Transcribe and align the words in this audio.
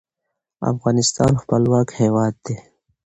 افغانستان 0.71 1.31
خپلواک 1.41 1.87
هیواد 1.99 2.33
دی. 2.45 2.55